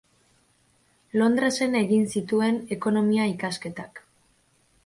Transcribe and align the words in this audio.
Londresen 1.21 1.77
egin 1.81 2.09
zituen 2.15 2.57
ekonomia 2.79 3.29
ikasketak. 3.37 4.07